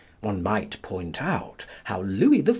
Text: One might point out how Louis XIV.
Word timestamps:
One 0.21 0.41
might 0.41 0.81
point 0.81 1.21
out 1.21 1.67
how 1.83 2.01
Louis 2.01 2.41
XIV. 2.41 2.49